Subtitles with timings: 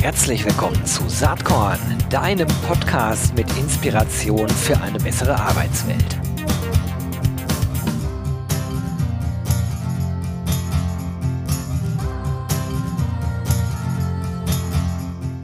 [0.00, 6.18] Herzlich willkommen zu Saatkorn, deinem Podcast mit Inspiration für eine bessere Arbeitswelt.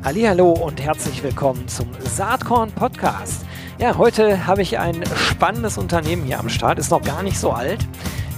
[0.04, 3.44] Hallo und herzlich willkommen zum Saatkorn Podcast.
[3.78, 7.50] Ja, heute habe ich ein spannendes Unternehmen hier am Start, ist noch gar nicht so
[7.50, 7.86] alt,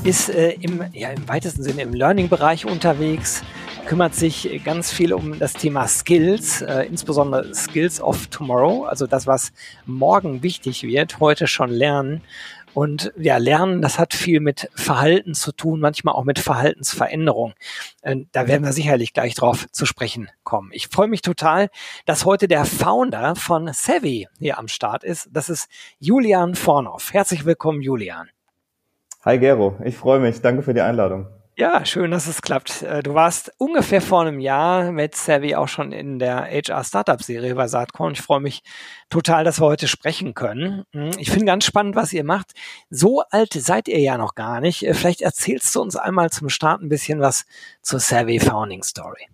[0.04, 3.42] ist äh, im, ja, im weitesten Sinne im Learning-Bereich unterwegs,
[3.88, 9.26] kümmert sich ganz viel um das Thema Skills, äh, insbesondere Skills of Tomorrow, also das,
[9.26, 9.50] was
[9.86, 12.20] morgen wichtig wird, heute schon lernen.
[12.74, 17.54] Und ja, Lernen, das hat viel mit Verhalten zu tun, manchmal auch mit Verhaltensveränderung.
[18.02, 20.68] Äh, da werden wir sicherlich gleich drauf zu sprechen kommen.
[20.74, 21.70] Ich freue mich total,
[22.04, 25.30] dass heute der Founder von Savvy hier am Start ist.
[25.32, 25.66] Das ist
[25.98, 27.14] Julian Vornoff.
[27.14, 28.28] Herzlich willkommen, Julian.
[29.24, 30.42] Hi Gero, ich freue mich.
[30.42, 31.37] Danke für die Einladung.
[31.60, 32.82] Ja, schön, dass es klappt.
[32.84, 37.20] Äh, du warst ungefähr vor einem Jahr mit Savvy auch schon in der HR Startup
[37.20, 38.12] Serie bei Saatkorn.
[38.12, 38.62] Ich freue mich
[39.10, 40.84] total, dass wir heute sprechen können.
[40.92, 42.52] Hm, ich finde ganz spannend, was ihr macht.
[42.90, 44.86] So alt seid ihr ja noch gar nicht.
[44.86, 47.44] Äh, vielleicht erzählst du uns einmal zum Start ein bisschen was
[47.82, 49.26] zur Savvy Founding Story.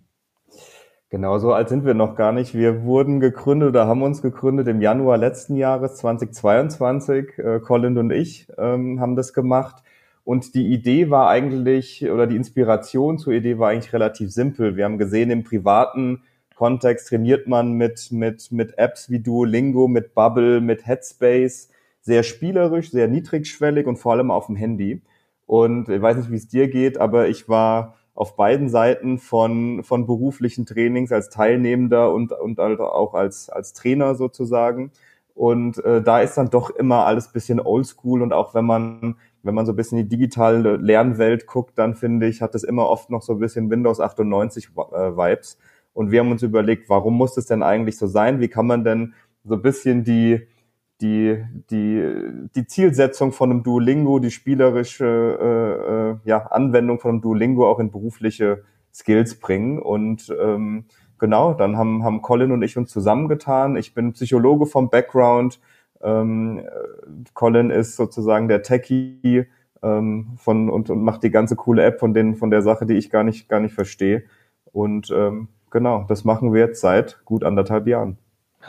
[1.11, 2.55] Genau, so alt sind wir noch gar nicht.
[2.55, 7.37] Wir wurden gegründet oder haben uns gegründet im Januar letzten Jahres 2022.
[7.37, 9.83] Äh, Colin und ich ähm, haben das gemacht
[10.25, 14.75] und die Idee war eigentlich, oder die Inspiration zur Idee war eigentlich relativ simpel.
[14.75, 16.23] Wir haben gesehen, im privaten
[16.55, 21.69] Kontext trainiert man mit, mit, mit Apps wie Duolingo, mit Bubble, mit Headspace,
[22.01, 25.03] sehr spielerisch, sehr niedrigschwellig und vor allem auf dem Handy.
[25.45, 29.83] Und ich weiß nicht, wie es dir geht, aber ich war auf beiden Seiten von,
[29.83, 34.91] von beruflichen Trainings als Teilnehmender und, und halt auch als, als Trainer sozusagen.
[35.35, 39.55] Und äh, da ist dann doch immer alles bisschen oldschool und auch wenn man wenn
[39.55, 42.89] man so ein bisschen in die digitale Lernwelt guckt, dann finde ich, hat es immer
[42.89, 45.57] oft noch so ein bisschen Windows 98 äh, Vibes.
[45.93, 48.39] Und wir haben uns überlegt, warum muss es denn eigentlich so sein?
[48.39, 50.47] Wie kann man denn so ein bisschen die,
[50.99, 52.03] die, die,
[52.55, 57.79] die Zielsetzung von einem Duolingo, die spielerische äh, äh, ja, Anwendung von einem Duolingo auch
[57.79, 58.63] in berufliche
[58.93, 59.79] Skills bringen.
[59.79, 60.85] Und ähm,
[61.19, 63.77] genau, dann haben, haben Colin und ich uns zusammengetan.
[63.77, 65.59] Ich bin Psychologe vom Background,
[66.01, 66.61] ähm,
[67.33, 69.47] Colin ist sozusagen der Techie
[69.81, 72.95] ähm, von und, und macht die ganze coole App von den von der Sache, die
[72.95, 74.23] ich gar nicht gar nicht verstehe.
[74.71, 78.17] Und ähm, genau, das machen wir jetzt seit gut anderthalb Jahren.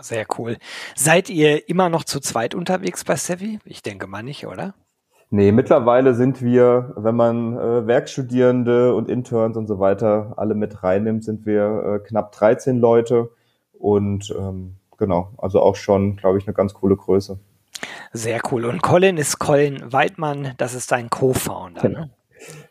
[0.01, 0.59] Sehr cool.
[0.95, 3.59] Seid ihr immer noch zu zweit unterwegs bei Savvy?
[3.65, 4.75] Ich denke mal nicht, oder?
[5.31, 10.85] Nee, mittlerweile sind wir, wenn man äh, Werkstudierende und Interns und so weiter alle mit
[10.85, 13.31] reinnimmt, sind wir äh, knapp 13 Leute
[13.73, 17.39] und ähm, genau, also auch schon, glaube ich, eine ganz coole Größe.
[18.13, 18.65] Sehr cool.
[18.65, 21.89] Und Colin ist Colin Weidmann, das ist dein Co-Founder.
[21.89, 22.11] Ne?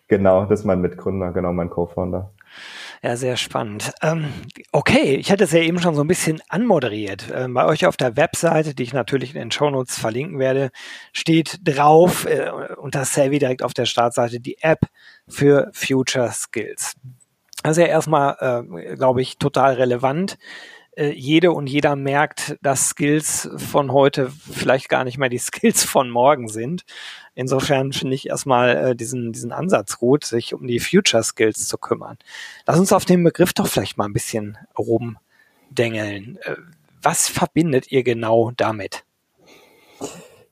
[0.07, 2.31] Genau, das ist mein Mitgründer, genau mein Co-Founder.
[3.01, 3.93] Ja, sehr spannend.
[4.01, 4.33] Ähm,
[4.71, 7.31] okay, ich hatte es ja eben schon so ein bisschen anmoderiert.
[7.33, 10.71] Ähm, bei euch auf der Webseite, die ich natürlich in den Shownotes verlinken werde,
[11.11, 14.79] steht drauf äh, unter Savvy direkt auf der Startseite die App
[15.27, 16.95] für Future Skills.
[17.61, 20.37] Das ist ja erstmal, äh, glaube ich, total relevant
[20.95, 25.83] äh, jede und jeder merkt, dass Skills von heute vielleicht gar nicht mehr die Skills
[25.83, 26.83] von morgen sind.
[27.33, 31.77] Insofern finde ich erstmal äh, diesen, diesen Ansatz gut, sich um die Future Skills zu
[31.77, 32.17] kümmern.
[32.65, 36.39] Lass uns auf den Begriff doch vielleicht mal ein bisschen rumdengeln.
[36.43, 36.55] Äh,
[37.01, 39.03] was verbindet ihr genau damit?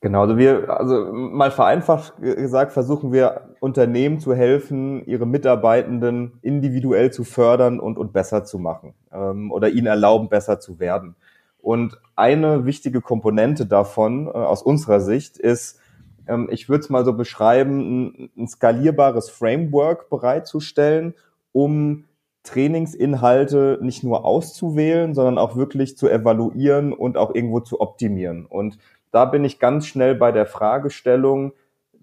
[0.04, 7.10] Genau, also wir, also mal vereinfacht gesagt, versuchen wir Unternehmen zu helfen, ihre Mitarbeitenden individuell
[7.10, 11.16] zu fördern und, und besser zu machen ähm, oder ihnen erlauben, besser zu werden.
[11.62, 15.80] Und eine wichtige Komponente davon äh, aus unserer Sicht ist,
[16.28, 21.14] ähm, ich würde es mal so beschreiben, ein, ein skalierbares Framework bereitzustellen,
[21.52, 22.04] um
[22.42, 28.44] Trainingsinhalte nicht nur auszuwählen, sondern auch wirklich zu evaluieren und auch irgendwo zu optimieren.
[28.44, 28.76] Und
[29.10, 31.54] da bin ich ganz schnell bei der Fragestellung,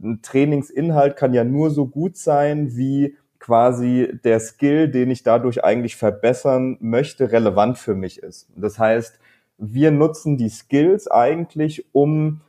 [0.03, 5.63] ein Trainingsinhalt kann ja nur so gut sein, wie quasi der Skill, den ich dadurch
[5.63, 8.49] eigentlich verbessern möchte, relevant für mich ist.
[8.55, 9.19] Das heißt,
[9.57, 12.41] wir nutzen die Skills eigentlich, um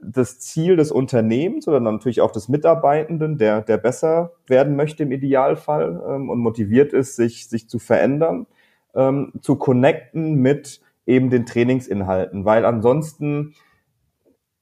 [0.00, 5.12] das Ziel des Unternehmens oder natürlich auch des Mitarbeitenden, der, der besser werden möchte im
[5.12, 8.46] Idealfall ähm, und motiviert ist, sich, sich zu verändern,
[8.94, 13.54] ähm, zu connecten mit eben den Trainingsinhalten, weil ansonsten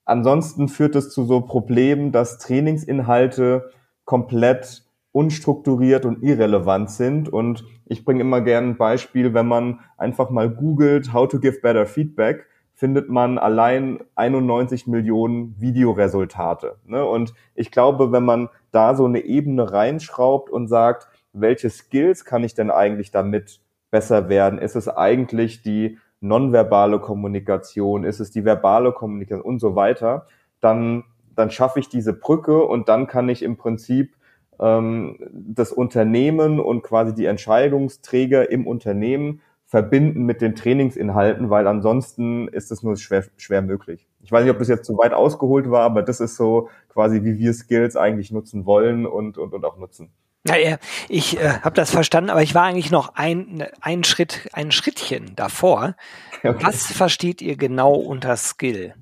[0.05, 3.71] Ansonsten führt es zu so Problemen, dass Trainingsinhalte
[4.05, 7.29] komplett unstrukturiert und irrelevant sind.
[7.29, 11.61] Und ich bringe immer gerne ein Beispiel, wenn man einfach mal googelt, how to give
[11.61, 16.75] better feedback, findet man allein 91 Millionen Videoresultate.
[16.85, 17.05] Ne?
[17.05, 22.43] Und ich glaube, wenn man da so eine Ebene reinschraubt und sagt, welche Skills kann
[22.43, 23.61] ich denn eigentlich damit
[23.91, 24.59] besser werden?
[24.59, 28.03] Ist es eigentlich die nonverbale Kommunikation?
[28.03, 30.27] Ist es die verbale Kommunikation und so weiter?
[30.59, 31.03] Dann,
[31.35, 34.15] dann schaffe ich diese Brücke und dann kann ich im Prinzip
[34.59, 42.47] ähm, das Unternehmen und quasi die Entscheidungsträger im Unternehmen verbinden mit den Trainingsinhalten, weil ansonsten
[42.47, 44.07] ist es nur schwer, schwer möglich.
[44.21, 47.23] Ich weiß nicht, ob das jetzt zu weit ausgeholt war, aber das ist so quasi,
[47.23, 50.11] wie wir Skills eigentlich nutzen wollen und, und, und auch nutzen.
[50.47, 50.77] Naja,
[51.09, 55.35] ich äh, habe das verstanden, aber ich war eigentlich noch ein, ein Schritt, ein Schrittchen
[55.35, 55.95] davor.
[56.43, 56.63] Okay.
[56.63, 58.93] Was versteht ihr genau unter Skill?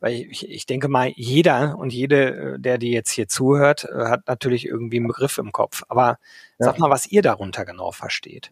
[0.00, 4.06] Weil ich, ich denke mal, jeder und jede, äh, der die jetzt hier zuhört, äh,
[4.06, 5.82] hat natürlich irgendwie einen Begriff im Kopf.
[5.90, 6.16] Aber ja.
[6.58, 8.50] sag mal, was ihr darunter genau versteht.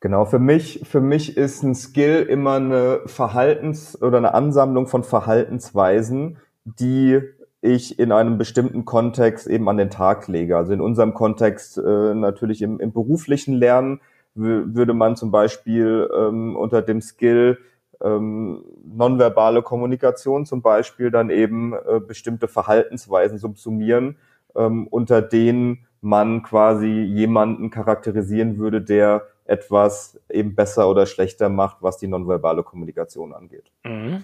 [0.00, 5.04] Genau, für mich, für mich ist ein Skill immer eine Verhaltens- oder eine Ansammlung von
[5.04, 7.20] Verhaltensweisen, die
[7.60, 10.56] ich in einem bestimmten Kontext eben an den Tag lege.
[10.56, 14.00] Also in unserem Kontext äh, natürlich im, im beruflichen Lernen
[14.34, 17.58] würde man zum Beispiel ähm, unter dem Skill
[18.00, 24.16] ähm, nonverbale Kommunikation zum Beispiel dann eben äh, bestimmte Verhaltensweisen subsumieren,
[24.54, 31.78] ähm, unter denen man quasi jemanden charakterisieren würde, der etwas eben besser oder schlechter macht,
[31.80, 33.72] was die nonverbale Kommunikation angeht.
[33.84, 34.22] Mhm.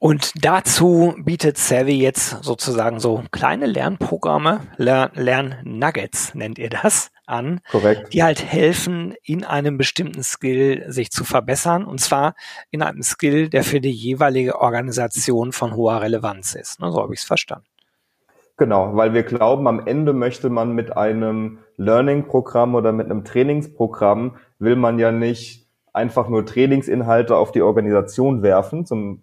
[0.00, 8.14] Und dazu bietet Savvy jetzt sozusagen so kleine Lernprogramme, Lern-Nuggets nennt ihr das, an, Korrekt.
[8.14, 11.84] die halt helfen, in einem bestimmten Skill sich zu verbessern.
[11.84, 12.34] Und zwar
[12.70, 16.78] in einem Skill, der für die jeweilige Organisation von hoher Relevanz ist.
[16.78, 17.66] So habe ich es verstanden.
[18.56, 24.36] Genau, weil wir glauben, am Ende möchte man mit einem Learning-Programm oder mit einem Trainingsprogramm,
[24.58, 29.22] will man ja nicht einfach nur Trainingsinhalte auf die Organisation werfen, zum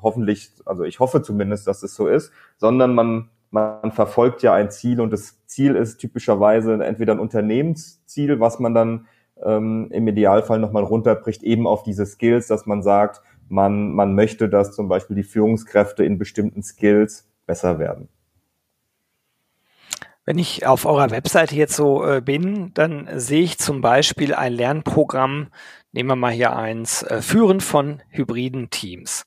[0.00, 4.70] hoffentlich, also ich hoffe zumindest, dass es so ist, sondern man, man verfolgt ja ein
[4.70, 9.06] Ziel und das Ziel ist typischerweise entweder ein Unternehmensziel, was man dann
[9.44, 14.48] ähm, im Idealfall nochmal runterbricht, eben auf diese Skills, dass man sagt, man, man möchte,
[14.48, 18.08] dass zum Beispiel die Führungskräfte in bestimmten Skills besser werden.
[20.24, 24.52] Wenn ich auf eurer Webseite jetzt so äh, bin, dann sehe ich zum Beispiel ein
[24.52, 25.48] Lernprogramm,
[25.90, 29.24] nehmen wir mal hier eins, äh, Führen von hybriden Teams.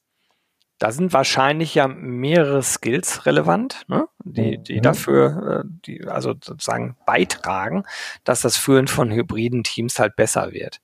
[0.78, 4.08] Da sind wahrscheinlich ja mehrere Skills relevant, ne?
[4.24, 4.82] die, die mhm.
[4.82, 7.84] dafür, äh, die also sozusagen beitragen,
[8.24, 10.82] dass das Führen von hybriden Teams halt besser wird.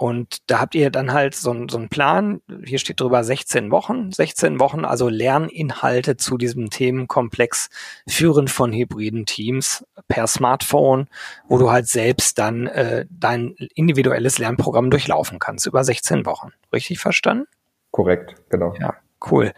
[0.00, 4.10] Und da habt ihr dann halt so, so einen Plan, hier steht drüber 16 Wochen,
[4.10, 7.68] 16 Wochen, also Lerninhalte zu diesem Themenkomplex
[8.08, 11.06] Führen von hybriden Teams per Smartphone,
[11.48, 16.52] wo du halt selbst dann äh, dein individuelles Lernprogramm durchlaufen kannst über 16 Wochen.
[16.72, 17.44] Richtig verstanden?
[17.90, 18.72] Korrekt, genau.
[18.80, 18.94] Ja.
[19.28, 19.52] Cool.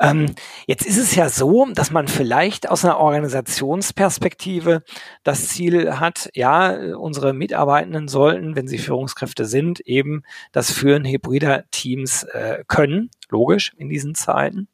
[0.00, 0.34] Ähm,
[0.66, 4.82] jetzt ist es ja so, dass man vielleicht aus einer Organisationsperspektive
[5.22, 11.64] das Ziel hat, ja, unsere Mitarbeitenden sollten, wenn sie Führungskräfte sind, eben das Führen hybrider
[11.70, 14.68] Teams äh, können, logisch in diesen Zeiten.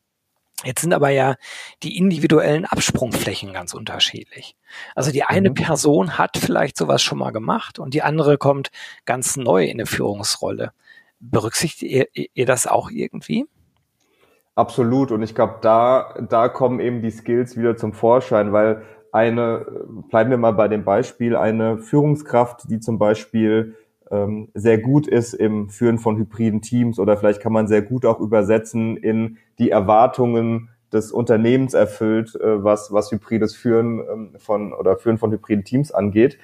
[0.65, 1.37] Jetzt sind aber ja
[1.85, 4.57] die individuellen Absprungflächen ganz unterschiedlich.
[4.95, 5.55] Also die eine mhm.
[5.55, 8.71] Person hat vielleicht sowas schon mal gemacht und die andere kommt
[9.05, 10.73] ganz neu in eine Führungsrolle.
[11.21, 11.83] Berücksichtigt
[12.15, 13.47] ihr, ihr das auch irgendwie?
[14.59, 15.13] Absolut.
[15.13, 18.83] Und ich glaube, da, da kommen eben die Skills wieder zum Vorschein, weil
[19.13, 19.65] eine,
[20.11, 23.77] bleiben wir mal bei dem Beispiel, eine Führungskraft, die zum Beispiel
[24.11, 28.05] ähm, sehr gut ist im Führen von hybriden Teams oder vielleicht kann man sehr gut
[28.05, 34.73] auch übersetzen in die Erwartungen des Unternehmens erfüllt, äh, was, was hybrides Führen ähm, von
[34.73, 36.37] oder Führen von hybriden Teams angeht.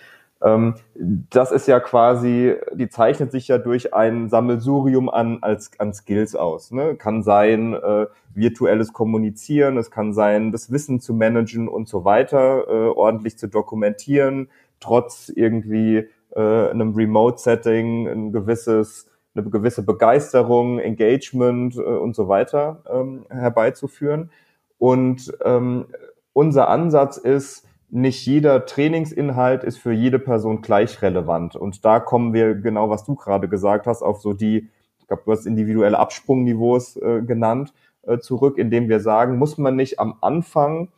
[0.45, 5.95] Ähm, das ist ja quasi, die zeichnet sich ja durch ein Sammelsurium an, als, an
[5.95, 6.71] Skills aus.
[6.71, 6.97] Ne?
[6.97, 12.69] Kann sein äh, virtuelles Kommunizieren, es kann sein, das Wissen zu managen und so weiter,
[12.69, 21.77] äh, ordentlich zu dokumentieren, trotz irgendwie äh, einem Remote-Setting ein gewisses eine gewisse Begeisterung, Engagement
[21.77, 24.31] äh, und so weiter ähm, herbeizuführen.
[24.79, 25.87] Und ähm,
[26.33, 31.55] unser Ansatz ist, nicht jeder Trainingsinhalt ist für jede Person gleich relevant.
[31.55, 35.23] Und da kommen wir genau, was du gerade gesagt hast, auf so die, ich glaube,
[35.25, 37.73] du hast individuelle Absprungniveaus äh, genannt,
[38.03, 40.89] äh, zurück, indem wir sagen, muss man nicht am Anfang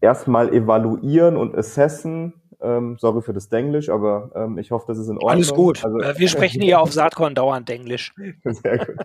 [0.00, 2.32] erstmal evaluieren und assessen,
[2.62, 5.30] ähm, sorry für das Denglisch, aber ähm, ich hoffe, das ist in Ordnung.
[5.30, 5.84] Alles gut.
[5.84, 8.14] Also, äh, Wir sprechen hier auf Saatkorn dauernd Englisch.
[8.44, 8.96] Sehr gut.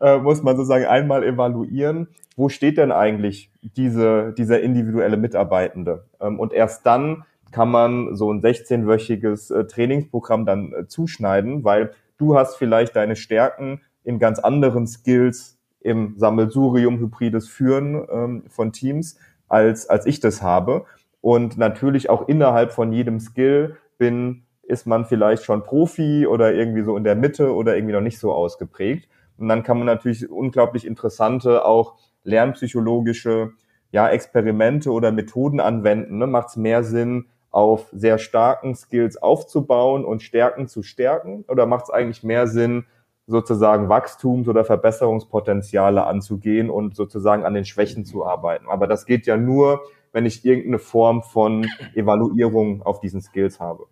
[0.00, 6.04] äh, muss man sozusagen einmal evaluieren, wo steht denn eigentlich diese, dieser individuelle Mitarbeitende?
[6.20, 11.92] Ähm, und erst dann kann man so ein 16-wöchiges äh, Trainingsprogramm dann äh, zuschneiden, weil
[12.18, 18.72] du hast vielleicht deine Stärken in ganz anderen Skills im Sammelsurium hybrides Führen ähm, von
[18.72, 20.84] Teams, als, als ich das habe.
[21.26, 26.82] Und natürlich auch innerhalb von jedem Skill bin, ist man vielleicht schon Profi oder irgendwie
[26.82, 29.08] so in der Mitte oder irgendwie noch nicht so ausgeprägt.
[29.36, 33.50] Und dann kann man natürlich unglaublich interessante, auch lernpsychologische
[33.90, 36.18] ja, Experimente oder Methoden anwenden.
[36.18, 36.28] Ne?
[36.28, 41.44] Macht es mehr Sinn, auf sehr starken Skills aufzubauen und Stärken zu stärken?
[41.48, 42.86] Oder macht es eigentlich mehr Sinn,
[43.26, 48.66] sozusagen Wachstums- oder Verbesserungspotenziale anzugehen und sozusagen an den Schwächen zu arbeiten?
[48.68, 49.80] Aber das geht ja nur,
[50.16, 53.86] wenn ich irgendeine Form von Evaluierung auf diesen Skills habe.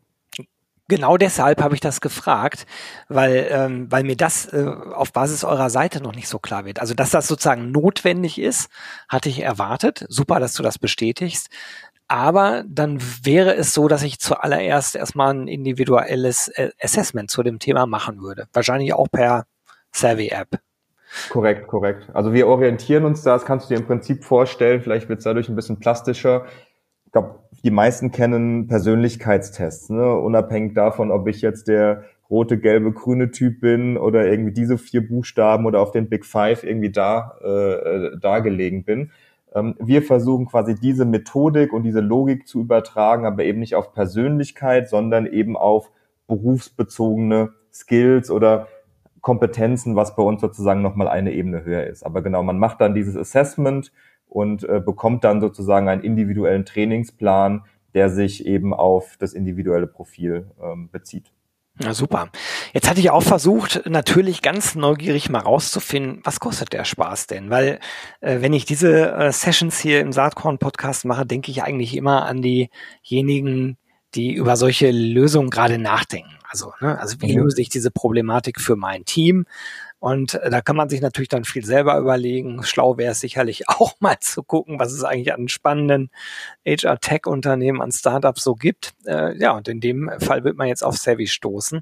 [0.88, 2.64] Genau deshalb habe ich das gefragt,
[3.10, 6.80] weil, ähm, weil mir das äh, auf Basis eurer Seite noch nicht so klar wird.
[6.80, 8.70] Also, dass das sozusagen notwendig ist,
[9.06, 10.06] hatte ich erwartet.
[10.08, 11.48] Super, dass du das bestätigst.
[12.08, 17.58] Aber dann wäre es so, dass ich zuallererst erstmal ein individuelles äh, Assessment zu dem
[17.58, 18.48] Thema machen würde.
[18.54, 19.44] Wahrscheinlich auch per
[19.92, 20.58] Savvy-App.
[21.30, 22.10] Korrekt, korrekt.
[22.12, 25.24] Also wir orientieren uns da, das kannst du dir im Prinzip vorstellen, vielleicht wird es
[25.24, 26.46] dadurch ein bisschen plastischer.
[27.06, 30.14] Ich glaube, die meisten kennen Persönlichkeitstests, ne?
[30.14, 35.06] unabhängig davon, ob ich jetzt der rote, gelbe, grüne Typ bin oder irgendwie diese vier
[35.06, 39.12] Buchstaben oder auf den Big Five irgendwie da äh, äh, dargelegen bin.
[39.54, 43.92] Ähm, wir versuchen quasi diese Methodik und diese Logik zu übertragen, aber eben nicht auf
[43.92, 45.90] Persönlichkeit, sondern eben auf
[46.26, 48.68] berufsbezogene Skills oder
[49.24, 52.04] Kompetenzen, was bei uns sozusagen nochmal eine Ebene höher ist.
[52.04, 53.90] Aber genau, man macht dann dieses Assessment
[54.28, 57.64] und äh, bekommt dann sozusagen einen individuellen Trainingsplan,
[57.94, 61.32] der sich eben auf das individuelle Profil ähm, bezieht.
[61.80, 62.28] Ja, super.
[62.74, 67.48] Jetzt hatte ich auch versucht, natürlich ganz neugierig mal rauszufinden, was kostet der Spaß denn?
[67.48, 67.80] Weil
[68.20, 72.42] äh, wenn ich diese äh, Sessions hier im Saatkorn-Podcast mache, denke ich eigentlich immer an
[72.42, 73.78] diejenigen,
[74.14, 76.30] die über solche Lösungen gerade nachdenken.
[76.54, 77.42] Also, ne, also wie mhm.
[77.42, 79.44] löse ich diese Problematik für mein Team?
[79.98, 82.62] Und äh, da kann man sich natürlich dann viel selber überlegen.
[82.62, 86.10] Schlau wäre es sicherlich auch mal zu gucken, was es eigentlich an spannenden
[86.64, 88.94] HR-Tech-Unternehmen, an Startups so gibt.
[89.04, 91.80] Äh, ja, und in dem Fall wird man jetzt auf Savvy stoßen.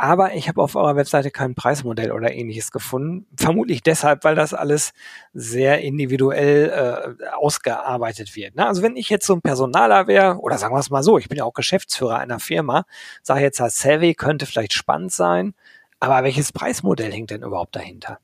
[0.00, 3.26] Aber ich habe auf eurer Webseite kein Preismodell oder ähnliches gefunden.
[3.36, 4.92] Vermutlich deshalb, weil das alles
[5.34, 8.54] sehr individuell äh, ausgearbeitet wird.
[8.54, 8.64] Ne?
[8.64, 11.28] Also wenn ich jetzt so ein Personaler wäre, oder sagen wir es mal so, ich
[11.28, 12.84] bin ja auch Geschäftsführer einer Firma,
[13.24, 15.54] sage jetzt, Savvy könnte vielleicht spannend sein,
[15.98, 18.20] aber welches Preismodell hängt denn überhaupt dahinter?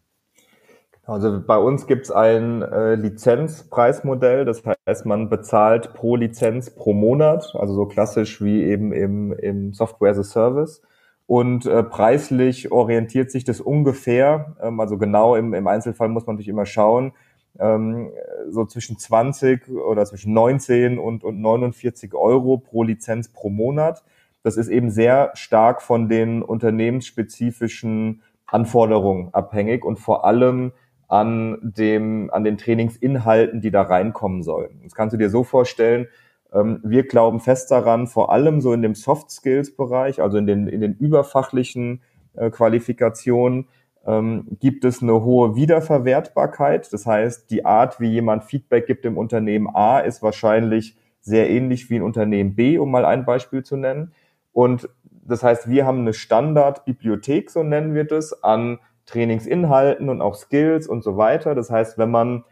[1.06, 6.92] Also bei uns gibt es ein äh, Lizenzpreismodell, das heißt, man bezahlt pro Lizenz pro
[6.92, 10.80] Monat, also so klassisch wie eben im, im Software as a Service.
[11.26, 16.36] Und äh, preislich orientiert sich das ungefähr, ähm, also genau im, im Einzelfall muss man
[16.36, 17.12] natürlich immer schauen,
[17.58, 18.10] ähm,
[18.50, 24.02] so zwischen 20 oder zwischen 19 und, und 49 Euro pro Lizenz pro Monat.
[24.42, 30.72] Das ist eben sehr stark von den unternehmensspezifischen Anforderungen abhängig und vor allem
[31.08, 34.80] an dem, an den Trainingsinhalten, die da reinkommen sollen.
[34.82, 36.08] Das kannst du dir so vorstellen.
[36.54, 40.46] Ähm, wir glauben fest daran, vor allem so in dem Soft Skills Bereich, also in
[40.46, 42.02] den, in den überfachlichen
[42.34, 43.66] äh, Qualifikationen,
[44.06, 46.92] ähm, gibt es eine hohe Wiederverwertbarkeit.
[46.92, 51.88] Das heißt, die Art, wie jemand Feedback gibt im Unternehmen A, ist wahrscheinlich sehr ähnlich
[51.90, 54.12] wie in Unternehmen B, um mal ein Beispiel zu nennen.
[54.52, 54.88] Und
[55.26, 60.86] das heißt, wir haben eine Standardbibliothek, so nennen wir das, an Trainingsinhalten und auch Skills
[60.86, 61.54] und so weiter.
[61.54, 62.44] Das heißt, wenn man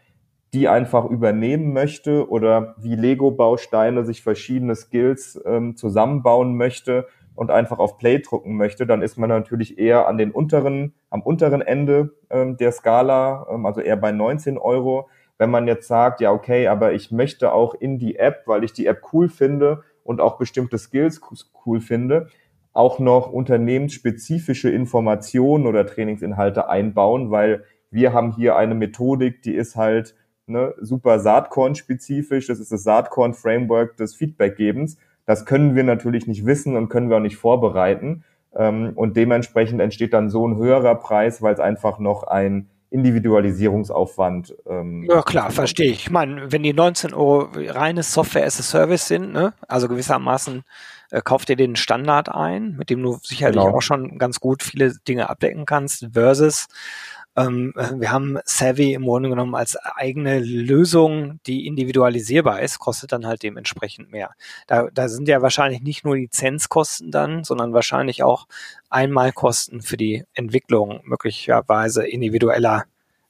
[0.53, 7.79] die einfach übernehmen möchte oder wie Lego-Bausteine sich verschiedene Skills ähm, zusammenbauen möchte und einfach
[7.79, 12.13] auf Play drucken möchte, dann ist man natürlich eher an den unteren, am unteren Ende
[12.29, 15.09] ähm, der Skala, ähm, also eher bei 19 Euro.
[15.39, 18.73] Wenn man jetzt sagt, ja, okay, aber ich möchte auch in die App, weil ich
[18.73, 21.21] die App cool finde, und auch bestimmte Skills
[21.65, 22.27] cool finde,
[22.73, 29.75] auch noch unternehmensspezifische Informationen oder Trainingsinhalte einbauen, weil wir haben hier eine Methodik, die ist
[29.75, 30.15] halt
[30.47, 32.47] ne, super Saatkorn-spezifisch.
[32.47, 34.97] Das ist das Saatkorn-Framework des Feedbackgebens.
[35.25, 38.23] Das können wir natürlich nicht wissen und können wir auch nicht vorbereiten.
[38.55, 44.55] Ähm, und dementsprechend entsteht dann so ein höherer Preis, weil es einfach noch ein Individualisierungsaufwand.
[44.67, 46.03] Ähm, ja klar, verstehe ich.
[46.03, 50.63] Ich meine, wenn die 19 Euro reines Software as a Service sind, ne, also gewissermaßen
[51.09, 53.75] äh, kauft ihr den Standard ein, mit dem du sicherlich genau.
[53.75, 56.67] auch schon ganz gut viele Dinge abdecken kannst, versus
[57.35, 63.25] ähm, wir haben Savvy im Grunde genommen als eigene Lösung, die individualisierbar ist, kostet dann
[63.25, 64.31] halt dementsprechend mehr.
[64.67, 68.47] Da, da sind ja wahrscheinlich nicht nur Lizenzkosten dann, sondern wahrscheinlich auch
[68.89, 72.85] Einmalkosten für die Entwicklung möglicherweise individueller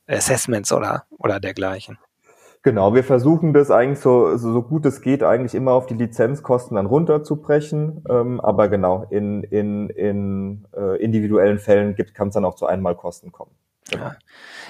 [0.07, 1.98] Assessments oder, oder dergleichen.
[2.62, 5.95] Genau, wir versuchen das eigentlich so, so, so gut es geht, eigentlich immer auf die
[5.95, 8.05] Lizenzkosten dann runterzubrechen.
[8.10, 13.33] Ähm, aber genau, in, in, in äh, individuellen Fällen kann es dann auch zu Einmalkosten
[13.33, 13.51] kommen.
[14.00, 14.15] Ja.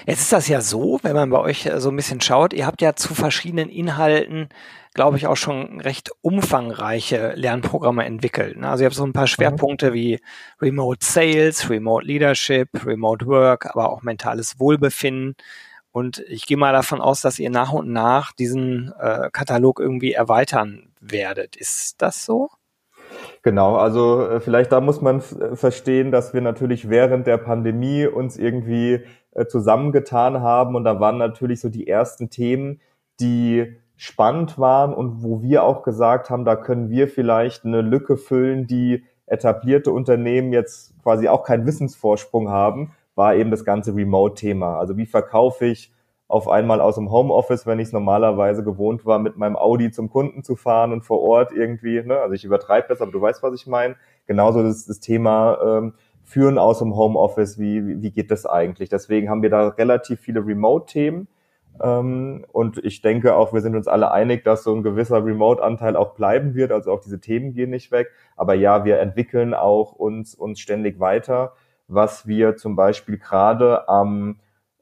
[0.06, 2.82] Jetzt ist das ja so, wenn man bei euch so ein bisschen schaut, ihr habt
[2.82, 4.50] ja zu verschiedenen Inhalten,
[4.92, 8.58] glaube ich, auch schon recht umfangreiche Lernprogramme entwickelt.
[8.58, 8.68] Ne?
[8.68, 9.28] Also ihr habt so ein paar mhm.
[9.28, 10.20] Schwerpunkte wie
[10.60, 15.36] Remote Sales, Remote Leadership, Remote Work, aber auch mentales Wohlbefinden.
[15.90, 20.12] Und ich gehe mal davon aus, dass ihr nach und nach diesen äh, Katalog irgendwie
[20.12, 21.56] erweitern werdet.
[21.56, 22.50] Ist das so?
[23.42, 28.06] Genau, also äh, vielleicht da muss man äh, verstehen, dass wir natürlich während der Pandemie
[28.06, 29.00] uns irgendwie
[29.32, 32.80] äh, zusammengetan haben und da waren natürlich so die ersten Themen,
[33.20, 38.16] die spannend waren und wo wir auch gesagt haben, da können wir vielleicht eine Lücke
[38.16, 44.78] füllen, die etablierte Unternehmen jetzt quasi auch keinen Wissensvorsprung haben, war eben das ganze Remote-Thema.
[44.78, 45.93] Also wie verkaufe ich
[46.26, 50.10] auf einmal aus dem Homeoffice, wenn ich es normalerweise gewohnt war, mit meinem Audi zum
[50.10, 52.18] Kunden zu fahren und vor Ort irgendwie, ne?
[52.18, 53.96] also ich übertreibe das, aber du weißt, was ich meine.
[54.26, 58.88] Genauso das, das Thema ähm, Führen aus dem Homeoffice, wie, wie, wie geht das eigentlich?
[58.88, 61.28] Deswegen haben wir da relativ viele Remote-Themen.
[61.82, 65.96] Ähm, und ich denke auch, wir sind uns alle einig, dass so ein gewisser Remote-Anteil
[65.96, 66.72] auch bleiben wird.
[66.72, 68.10] Also auch diese Themen gehen nicht weg.
[68.36, 71.52] Aber ja, wir entwickeln auch uns, uns ständig weiter.
[71.88, 74.36] Was wir zum Beispiel gerade am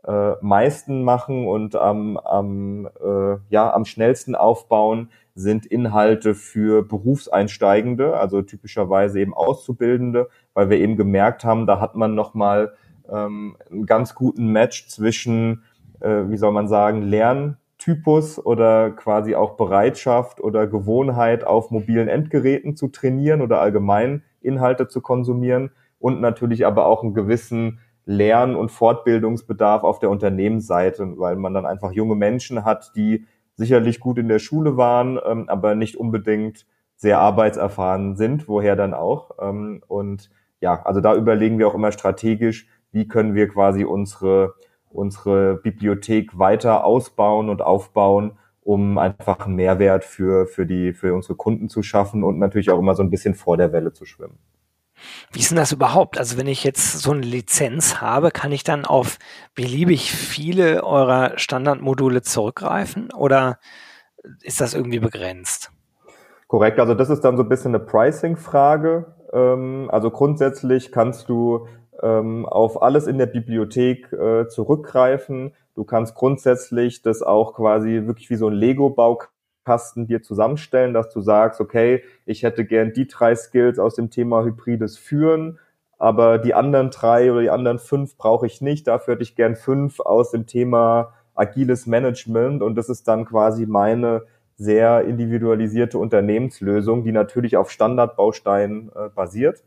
[0.06, 8.16] äh, meisten machen und am, am, äh, ja, am schnellsten aufbauen, sind Inhalte für Berufseinsteigende,
[8.16, 12.74] also typischerweise eben Auszubildende, weil wir eben gemerkt haben, da hat man nochmal
[13.10, 15.62] ähm, einen ganz guten Match zwischen,
[16.00, 22.76] äh, wie soll man sagen, Lerntypus oder quasi auch Bereitschaft oder Gewohnheit auf mobilen Endgeräten
[22.76, 28.70] zu trainieren oder allgemein Inhalte zu konsumieren und natürlich aber auch einen gewissen Lern- und
[28.70, 34.28] Fortbildungsbedarf auf der Unternehmensseite, weil man dann einfach junge Menschen hat, die sicherlich gut in
[34.28, 36.66] der Schule waren, ähm, aber nicht unbedingt
[36.96, 39.32] sehr arbeitserfahren sind, woher dann auch.
[39.40, 40.30] Ähm, und
[40.60, 44.54] ja, also da überlegen wir auch immer strategisch, wie können wir quasi unsere,
[44.90, 51.34] unsere Bibliothek weiter ausbauen und aufbauen, um einfach einen Mehrwert für, für, die, für unsere
[51.34, 54.38] Kunden zu schaffen und natürlich auch immer so ein bisschen vor der Welle zu schwimmen.
[55.32, 56.18] Wie ist denn das überhaupt?
[56.18, 59.18] Also wenn ich jetzt so eine Lizenz habe, kann ich dann auf
[59.54, 63.58] beliebig viele eurer Standardmodule zurückgreifen oder
[64.42, 65.70] ist das irgendwie begrenzt?
[66.46, 69.14] Korrekt, also das ist dann so ein bisschen eine Pricing-Frage.
[69.32, 71.66] Ähm, also grundsätzlich kannst du
[72.02, 75.54] ähm, auf alles in der Bibliothek äh, zurückgreifen.
[75.74, 79.31] Du kannst grundsätzlich das auch quasi wirklich wie so ein Lego-Baukasten
[79.64, 84.10] Kasten dir zusammenstellen, dass du sagst, okay, ich hätte gern die drei Skills aus dem
[84.10, 85.58] Thema hybrides Führen,
[85.98, 88.88] aber die anderen drei oder die anderen fünf brauche ich nicht.
[88.88, 93.66] Dafür hätte ich gern fünf aus dem Thema agiles Management und das ist dann quasi
[93.66, 94.22] meine
[94.56, 99.62] sehr individualisierte Unternehmenslösung, die natürlich auf Standardbausteinen äh, basiert.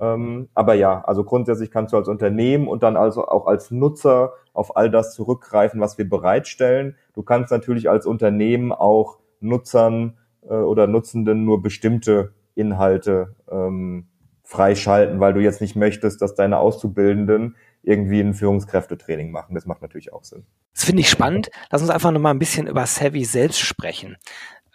[0.00, 4.32] Ähm, aber ja, also grundsätzlich kannst du als Unternehmen und dann also auch als Nutzer
[4.52, 6.96] auf all das zurückgreifen, was wir bereitstellen.
[7.14, 14.08] Du kannst natürlich als Unternehmen auch Nutzern äh, oder Nutzenden nur bestimmte Inhalte ähm,
[14.42, 19.54] freischalten, weil du jetzt nicht möchtest, dass deine Auszubildenden irgendwie ein Führungskräftetraining machen.
[19.54, 20.46] Das macht natürlich auch Sinn.
[20.74, 21.50] Das finde ich spannend.
[21.70, 24.16] Lass uns einfach noch mal ein bisschen über Savvy selbst sprechen.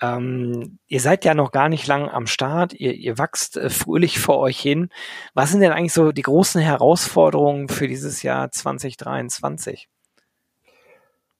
[0.01, 4.19] Ähm, ihr seid ja noch gar nicht lang am Start, ihr, ihr wachst äh, fröhlich
[4.19, 4.89] vor euch hin.
[5.33, 9.87] Was sind denn eigentlich so die großen Herausforderungen für dieses Jahr 2023?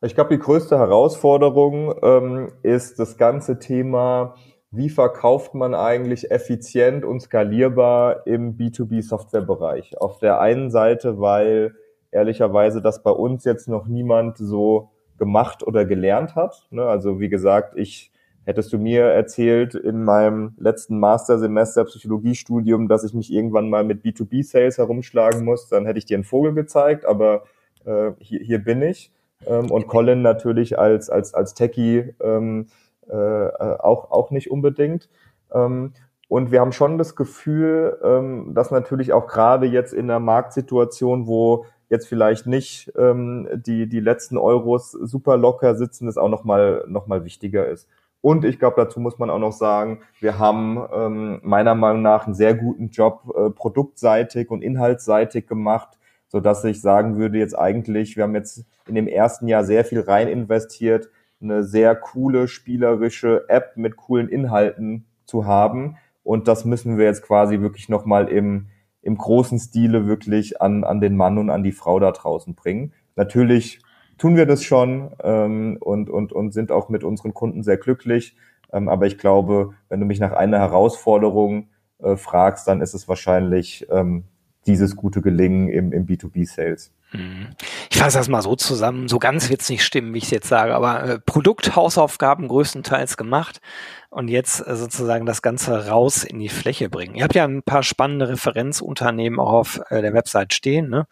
[0.03, 4.35] Ich glaube, die größte Herausforderung ähm, ist das ganze Thema,
[4.69, 9.97] wie verkauft man eigentlich effizient und skalierbar im B2B-Softwarebereich.
[10.01, 11.75] Auf der einen Seite, weil
[12.11, 16.67] ehrlicherweise das bei uns jetzt noch niemand so gemacht oder gelernt hat.
[16.69, 16.83] Ne?
[16.83, 18.11] Also wie gesagt, ich
[18.43, 24.03] hättest du mir erzählt in meinem letzten Mastersemester Psychologiestudium, dass ich mich irgendwann mal mit
[24.03, 27.45] B2B-Sales herumschlagen muss, dann hätte ich dir einen Vogel gezeigt, aber
[27.85, 29.09] äh, hier, hier bin ich
[29.47, 32.67] ähm, und Colin natürlich als, als, als Techie ähm,
[33.07, 35.09] äh, auch, auch nicht unbedingt.
[35.53, 35.93] Ähm,
[36.27, 41.27] und wir haben schon das Gefühl, ähm, dass natürlich auch gerade jetzt in der Marktsituation,
[41.27, 46.85] wo jetzt vielleicht nicht ähm, die, die letzten Euros super locker sitzen, es auch nochmal
[46.87, 47.87] noch mal wichtiger ist.
[48.19, 52.25] Und ich glaube, dazu muss man auch noch sagen, wir haben ähm, meiner Meinung nach
[52.25, 55.99] einen sehr guten Job äh, produktseitig und inhaltsseitig gemacht,
[56.33, 59.85] so dass ich sagen würde, jetzt eigentlich, wir haben jetzt in dem ersten Jahr sehr
[59.85, 65.97] viel rein investiert, eine sehr coole spielerische App mit coolen Inhalten zu haben.
[66.23, 68.69] Und das müssen wir jetzt quasi wirklich nochmal im,
[69.03, 72.93] im großen Stile wirklich an, an den Mann und an die Frau da draußen bringen.
[73.15, 73.83] Natürlich
[74.17, 78.35] tun wir das schon ähm, und, und, und sind auch mit unseren Kunden sehr glücklich.
[78.71, 81.67] Ähm, aber ich glaube, wenn du mich nach einer Herausforderung
[81.99, 84.23] äh, fragst, dann ist es wahrscheinlich ähm,
[84.67, 86.91] dieses gute Gelingen im, im B2B-Sales.
[87.13, 87.49] Mhm.
[87.91, 90.31] ich fasse das mal so zusammen, so ganz wird es nicht stimmen, wie ich es
[90.31, 93.61] jetzt sage, aber äh, Produkthausaufgaben größtenteils gemacht
[94.09, 97.13] und jetzt äh, sozusagen das Ganze raus in die Fläche bringen.
[97.13, 101.05] Ihr habt ja ein paar spannende Referenzunternehmen auch auf äh, der Website stehen, ne?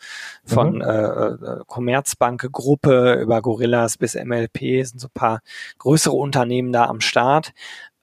[0.44, 0.82] von mhm.
[0.82, 5.42] äh, äh, Commerzbank Gruppe über Gorillas bis MLP sind so ein paar
[5.78, 7.54] größere Unternehmen da am Start.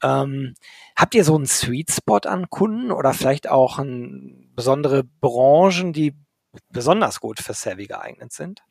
[0.02, 0.54] Ähm,
[0.98, 6.14] habt ihr so einen Sweet Spot an Kunden oder vielleicht auch ein, besondere Branchen, die
[6.72, 8.64] besonders gut für Savvy geeignet sind?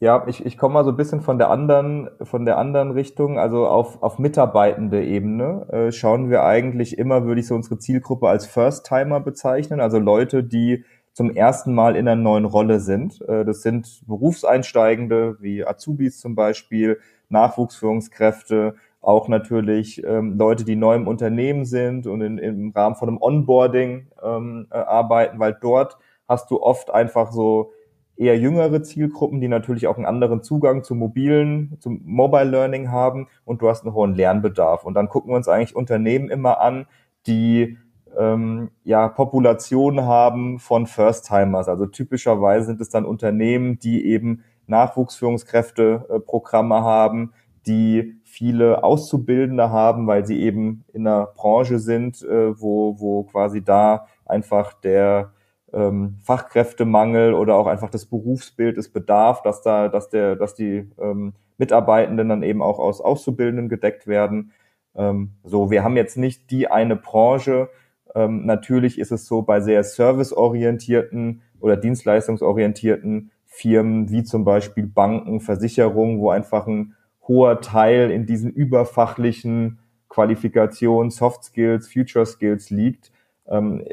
[0.00, 3.38] Ja, ich, ich komme mal so ein bisschen von der anderen, von der anderen Richtung,
[3.38, 8.28] also auf, auf mitarbeitende Ebene äh, schauen wir eigentlich immer, würde ich so unsere Zielgruppe
[8.28, 13.22] als First-Timer bezeichnen, also Leute, die zum ersten Mal in einer neuen Rolle sind.
[13.22, 20.94] Äh, das sind Berufseinsteigende wie Azubis zum Beispiel, Nachwuchsführungskräfte, auch natürlich ähm, Leute, die neu
[20.94, 25.98] im Unternehmen sind und in, im Rahmen von einem Onboarding ähm, äh, arbeiten, weil dort
[26.28, 27.72] hast du oft einfach so
[28.16, 33.26] eher jüngere Zielgruppen, die natürlich auch einen anderen Zugang zum mobilen, zum Mobile Learning haben
[33.44, 34.84] und du hast einen hohen Lernbedarf.
[34.84, 36.86] Und dann gucken wir uns eigentlich Unternehmen immer an,
[37.26, 37.78] die
[38.16, 41.68] ähm, ja Populationen haben von First-Timers.
[41.68, 47.32] Also typischerweise sind es dann Unternehmen, die eben Nachwuchsführungskräfteprogramme äh, haben,
[47.66, 53.62] die viele Auszubildende haben, weil sie eben in einer Branche sind, äh, wo, wo quasi
[53.62, 55.32] da einfach der
[55.72, 60.90] ähm, Fachkräftemangel oder auch einfach das Berufsbild, es bedarf, dass da, dass der, dass die
[61.00, 64.52] ähm, Mitarbeitenden dann eben auch aus Auszubildenden gedeckt werden.
[64.94, 67.68] Ähm, so, wir haben jetzt nicht die eine Branche.
[68.14, 75.40] Ähm, natürlich ist es so bei sehr serviceorientierten oder dienstleistungsorientierten Firmen wie zum Beispiel Banken,
[75.40, 76.94] Versicherungen, wo einfach ein
[77.28, 83.10] hoher Teil in diesen überfachlichen Qualifikationen, Soft Skills, Future Skills liegt,
[83.46, 83.84] ähm,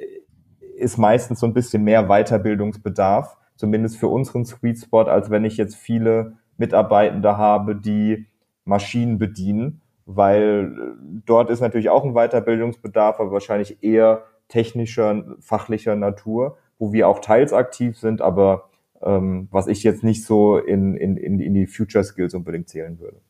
[0.77, 5.57] ist meistens so ein bisschen mehr Weiterbildungsbedarf, zumindest für unseren Sweet Spot, als wenn ich
[5.57, 8.27] jetzt viele Mitarbeitende habe, die
[8.65, 16.57] Maschinen bedienen, weil dort ist natürlich auch ein Weiterbildungsbedarf, aber wahrscheinlich eher technischer, fachlicher Natur,
[16.79, 18.68] wo wir auch teils aktiv sind, aber
[19.03, 23.21] ähm, was ich jetzt nicht so in, in, in die Future Skills unbedingt zählen würde.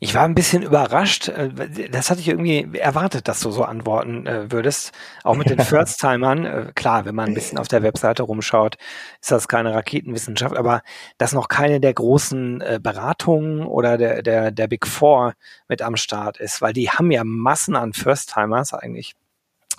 [0.00, 1.28] Ich war ein bisschen überrascht.
[1.28, 1.50] Äh,
[1.90, 4.92] das hatte ich irgendwie erwartet, dass du so antworten äh, würdest.
[5.24, 6.44] Auch mit den First-Timern.
[6.44, 8.76] Äh, klar, wenn man ein bisschen auf der Webseite rumschaut,
[9.20, 10.82] ist das keine Raketenwissenschaft, aber
[11.18, 15.34] dass noch keine der großen Beratungen oder der, der, der Big Four
[15.68, 19.14] mit am Start ist, weil die haben ja Massen an First-Timers eigentlich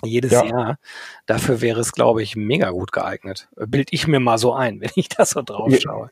[0.04, 0.44] jedes ja.
[0.44, 0.78] Jahr.
[1.26, 3.48] Dafür wäre es, glaube ich, mega gut geeignet.
[3.56, 6.10] Bild ich mir mal so ein, wenn ich das so drauf schaue.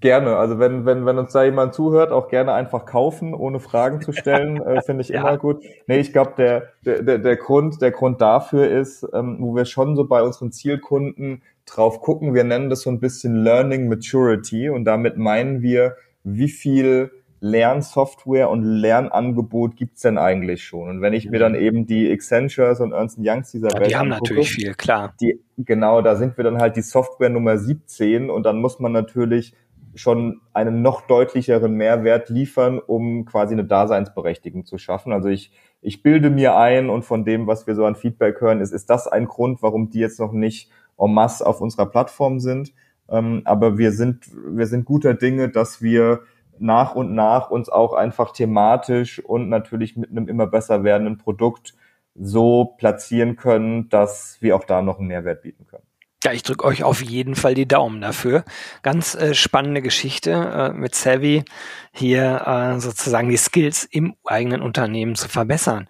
[0.00, 0.36] Gerne.
[0.36, 4.12] Also wenn, wenn, wenn uns da jemand zuhört, auch gerne einfach kaufen, ohne Fragen zu
[4.12, 5.20] stellen, äh, finde ich ja.
[5.20, 5.64] immer gut.
[5.86, 9.96] Nee, ich glaube, der, der, der Grund, der Grund dafür ist, ähm, wo wir schon
[9.96, 14.84] so bei unseren Zielkunden drauf gucken, wir nennen das so ein bisschen Learning Maturity und
[14.84, 20.88] damit meinen wir, wie viel Lernsoftware und Lernangebot gibt's denn eigentlich schon?
[20.88, 21.58] Und wenn ich mir dann mhm.
[21.58, 25.14] eben die Accentures und Ernst Youngs dieser ja, Welt Die haben angucke, natürlich viel, klar.
[25.20, 28.92] Die, genau, da sind wir dann halt die Software Nummer 17 und dann muss man
[28.92, 29.54] natürlich
[29.94, 35.12] schon einen noch deutlicheren Mehrwert liefern, um quasi eine Daseinsberechtigung zu schaffen.
[35.12, 38.60] Also ich, ich bilde mir ein und von dem, was wir so an Feedback hören,
[38.60, 42.40] ist, ist das ein Grund, warum die jetzt noch nicht en masse auf unserer Plattform
[42.40, 42.72] sind.
[43.08, 46.20] Ähm, aber wir sind, wir sind guter Dinge, dass wir
[46.58, 51.74] nach und nach uns auch einfach thematisch und natürlich mit einem immer besser werdenden Produkt
[52.14, 55.84] so platzieren können, dass wir auch da noch einen Mehrwert bieten können.
[56.24, 58.44] Ja, ich drücke euch auf jeden Fall die Daumen dafür.
[58.82, 61.44] Ganz äh, spannende Geschichte äh, mit Savvy,
[61.92, 65.88] hier äh, sozusagen die Skills im eigenen Unternehmen zu verbessern.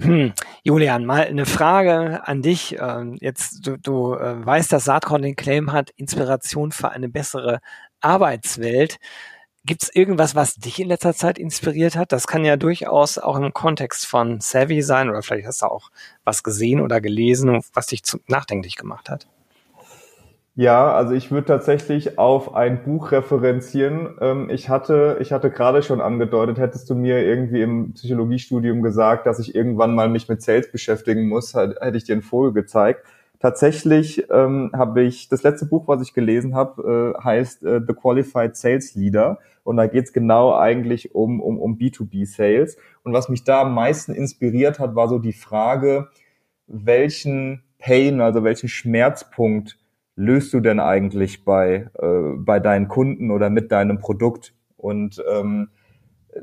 [0.00, 2.76] Hm, Julian, mal eine Frage an dich.
[2.80, 7.60] Ähm, jetzt, du, du äh, weißt, dass Saatkorn den Claim hat, Inspiration für eine bessere
[8.00, 8.98] Arbeitswelt.
[9.66, 12.12] Gibt es irgendwas, was dich in letzter Zeit inspiriert hat?
[12.12, 15.90] Das kann ja durchaus auch im Kontext von Savvy sein oder vielleicht hast du auch
[16.22, 19.26] was gesehen oder gelesen, was dich nachdenklich gemacht hat.
[20.54, 24.16] Ja, also ich würde tatsächlich auf ein Buch referenzieren.
[24.20, 29.26] Ähm, ich hatte, ich hatte gerade schon angedeutet, hättest du mir irgendwie im Psychologiestudium gesagt,
[29.26, 33.04] dass ich irgendwann mal mich mit Sales beschäftigen muss, hätte ich dir ein Vogel gezeigt.
[33.38, 37.92] Tatsächlich ähm, habe ich, das letzte Buch, was ich gelesen habe, äh, heißt äh, The
[37.92, 39.38] Qualified Sales Leader.
[39.62, 42.78] Und da geht es genau eigentlich um, um, um B2B-Sales.
[43.02, 46.08] Und was mich da am meisten inspiriert hat, war so die Frage,
[46.66, 49.78] welchen Pain, also welchen Schmerzpunkt
[50.14, 54.54] löst du denn eigentlich bei, äh, bei deinen Kunden oder mit deinem Produkt?
[54.76, 55.68] Und ähm,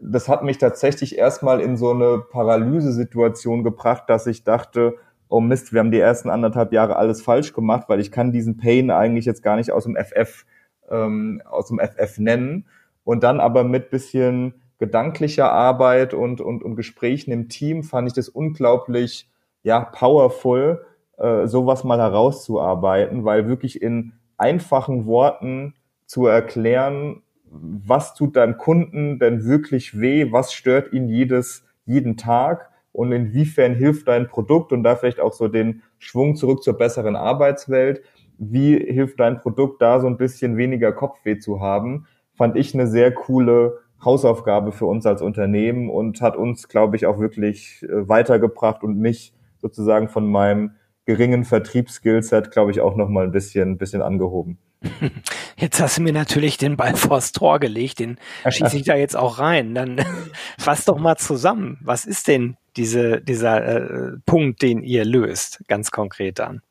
[0.02, 4.96] das hat mich tatsächlich erstmal in so eine Paralysesituation gebracht, dass ich dachte,
[5.30, 8.58] oh Mist, wir haben die ersten anderthalb Jahre alles falsch gemacht, weil ich kann diesen
[8.58, 10.46] Pain eigentlich jetzt gar nicht aus dem FF
[10.90, 12.66] ähm, aus dem FF nennen.
[13.04, 18.14] Und dann aber mit bisschen gedanklicher Arbeit und, und, und Gesprächen im Team fand ich
[18.14, 19.30] das unglaublich
[19.64, 20.86] ja, powerful,
[21.18, 29.20] äh, sowas mal herauszuarbeiten, weil wirklich in einfachen Worten zu erklären, was tut deinem Kunden
[29.20, 34.84] denn wirklich weh, was stört ihn jedes, jeden Tag und inwiefern hilft dein Produkt und
[34.84, 38.02] da vielleicht auch so den Schwung zurück zur besseren Arbeitswelt,
[38.38, 42.88] wie hilft dein Produkt da so ein bisschen weniger Kopfweh zu haben, fand ich eine
[42.88, 48.08] sehr coole Hausaufgabe für uns als Unternehmen und hat uns, glaube ich, auch wirklich äh,
[48.08, 50.72] weitergebracht und mich sozusagen von meinem
[51.06, 54.58] geringen Vertriebsskillset, glaube ich, auch nochmal ein bisschen, ein bisschen angehoben.
[55.58, 58.18] Jetzt hast du mir natürlich den Ball vors Tor gelegt, den
[58.50, 59.74] schieße ich da jetzt auch rein.
[59.74, 60.02] Dann
[60.58, 61.78] fass doch mal zusammen.
[61.82, 66.62] Was ist denn diese, dieser äh, Punkt, den ihr löst, ganz konkret dann?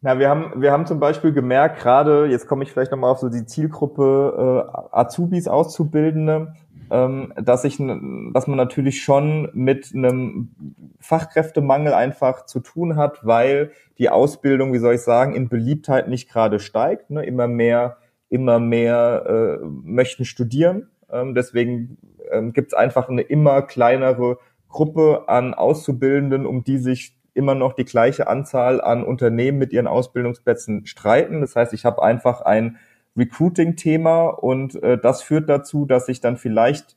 [0.00, 3.20] Na, wir haben, wir haben zum Beispiel gemerkt, gerade, jetzt komme ich vielleicht nochmal auf
[3.20, 6.52] so die Zielgruppe äh, Azubis, Auszubildende,
[6.90, 10.54] ähm, dass ich, dass man natürlich schon mit einem
[11.00, 16.28] Fachkräftemangel einfach zu tun hat, weil die Ausbildung, wie soll ich sagen, in Beliebtheit nicht
[16.28, 17.08] gerade steigt.
[17.08, 17.24] Ne?
[17.24, 17.96] Immer mehr,
[18.28, 20.90] immer mehr äh, möchten studieren.
[21.10, 21.96] Ähm, deswegen
[22.30, 24.38] ähm, gibt es einfach eine immer kleinere
[24.74, 29.86] Gruppe an Auszubildenden, um die sich immer noch die gleiche Anzahl an Unternehmen mit ihren
[29.86, 31.40] Ausbildungsplätzen streiten.
[31.40, 32.76] Das heißt, ich habe einfach ein
[33.16, 36.96] Recruiting-Thema und äh, das führt dazu, dass ich dann vielleicht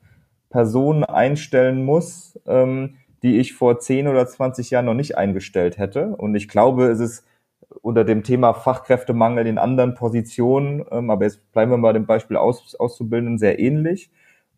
[0.50, 6.16] Personen einstellen muss, ähm, die ich vor 10 oder 20 Jahren noch nicht eingestellt hätte.
[6.16, 7.28] Und ich glaube, es ist
[7.82, 12.38] unter dem Thema Fachkräftemangel in anderen Positionen, ähm, aber jetzt bleiben wir mal dem Beispiel
[12.38, 14.10] Aus, Auszubildenden sehr ähnlich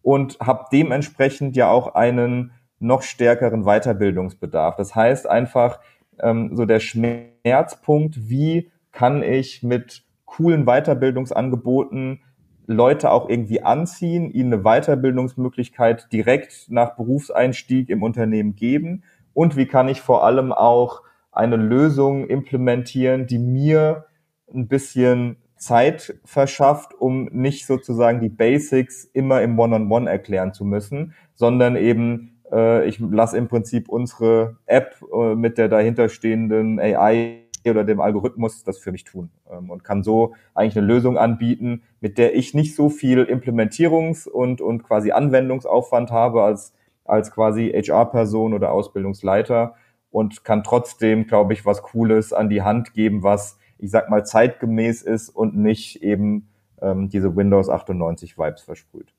[0.01, 4.75] und habe dementsprechend ja auch einen noch stärkeren Weiterbildungsbedarf.
[4.75, 5.79] Das heißt einfach
[6.19, 12.21] ähm, so der Schmerzpunkt, wie kann ich mit coolen Weiterbildungsangeboten
[12.67, 19.65] Leute auch irgendwie anziehen, ihnen eine Weiterbildungsmöglichkeit direkt nach Berufseinstieg im Unternehmen geben und wie
[19.65, 24.05] kann ich vor allem auch eine Lösung implementieren, die mir
[24.53, 30.53] ein bisschen Zeit verschafft, um nicht sozusagen die Basics immer im One-on-One -on -One erklären
[30.53, 32.28] zu müssen, sondern eben
[32.87, 38.77] ich lasse im Prinzip unsere App äh, mit der dahinterstehenden AI oder dem Algorithmus das
[38.77, 42.75] für mich tun ähm, und kann so eigentlich eine Lösung anbieten, mit der ich nicht
[42.75, 46.73] so viel Implementierungs- und, und quasi Anwendungsaufwand habe als,
[47.05, 49.75] als quasi HR-Person oder Ausbildungsleiter
[50.11, 54.25] und kann trotzdem, glaube ich, was Cooles an die Hand geben, was, ich sag mal,
[54.25, 56.49] zeitgemäß ist und nicht eben
[56.81, 59.13] ähm, diese Windows 98 Vibes versprüht.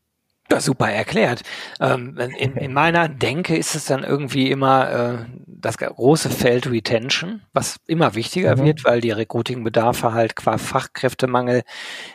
[0.51, 1.43] Ja, super erklärt.
[1.79, 7.43] Ähm, in, in, meiner Denke ist es dann irgendwie immer äh, das große Feld Retention,
[7.53, 8.65] was immer wichtiger mhm.
[8.65, 11.63] wird, weil die Recruiting-Bedarfe halt qua Fachkräftemangel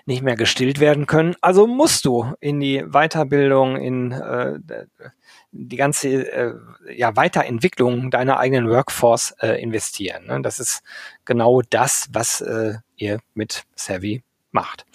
[0.06, 1.36] nicht mehr gestillt werden können.
[1.40, 4.60] Also musst du in die Weiterbildung, in äh,
[5.52, 6.54] die ganze äh,
[6.94, 10.26] ja, Weiterentwicklung deiner eigenen Workforce äh, investieren.
[10.28, 10.42] Ne?
[10.42, 10.84] Das ist
[11.24, 14.86] genau das, was äh, ihr mit Savvy macht.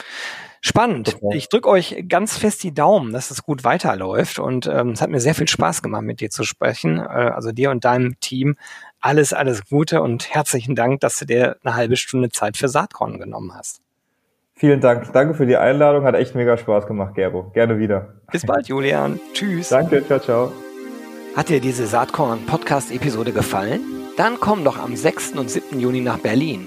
[0.63, 1.17] Spannend.
[1.33, 4.39] Ich drücke euch ganz fest die Daumen, dass es gut weiterläuft.
[4.39, 6.99] Und ähm, es hat mir sehr viel Spaß gemacht, mit dir zu sprechen.
[6.99, 8.57] Äh, also dir und deinem Team.
[9.01, 13.19] Alles, alles Gute und herzlichen Dank, dass du dir eine halbe Stunde Zeit für Saatkorn
[13.19, 13.81] genommen hast.
[14.55, 15.11] Vielen Dank.
[15.15, 16.05] Danke für die Einladung.
[16.05, 17.51] Hat echt mega Spaß gemacht, Gero.
[17.55, 18.17] Gerne wieder.
[18.31, 19.19] Bis bald, Julian.
[19.33, 19.71] Tschüss.
[19.71, 20.05] Danke.
[20.07, 20.53] Ciao, ciao.
[21.35, 23.81] Hat dir diese Saatkorn-Podcast-Episode gefallen?
[24.19, 25.33] Dann komm doch am 6.
[25.39, 25.81] und 7.
[25.81, 26.67] Juni nach Berlin.